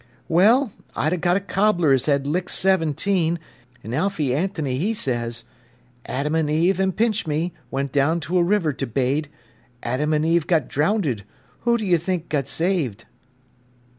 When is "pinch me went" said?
6.91-7.91